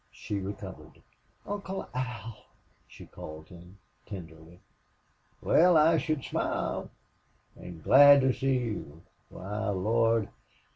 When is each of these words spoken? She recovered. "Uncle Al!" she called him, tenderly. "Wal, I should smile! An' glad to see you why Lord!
She 0.11 0.39
recovered. 0.39 0.99
"Uncle 1.45 1.87
Al!" 1.93 2.45
she 2.87 3.05
called 3.05 3.49
him, 3.49 3.77
tenderly. 4.07 4.59
"Wal, 5.43 5.77
I 5.77 5.99
should 5.99 6.23
smile! 6.23 6.89
An' 7.55 7.81
glad 7.81 8.21
to 8.21 8.33
see 8.33 8.57
you 8.57 9.03
why 9.29 9.69
Lord! 9.69 10.27